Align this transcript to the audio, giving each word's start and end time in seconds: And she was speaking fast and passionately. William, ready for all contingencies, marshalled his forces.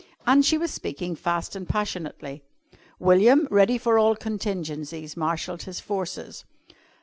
And 0.25 0.43
she 0.43 0.57
was 0.57 0.71
speaking 0.71 1.15
fast 1.15 1.55
and 1.55 1.69
passionately. 1.69 2.41
William, 2.97 3.47
ready 3.51 3.77
for 3.77 3.99
all 3.99 4.15
contingencies, 4.15 5.15
marshalled 5.15 5.61
his 5.61 5.79
forces. 5.79 6.43